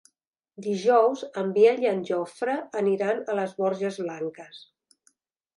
[0.67, 4.65] Dijous en Biel i en Jofre aniran a les Borges Blanques.